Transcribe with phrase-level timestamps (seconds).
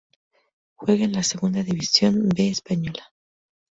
[0.77, 3.13] Juega en la Segunda División B española.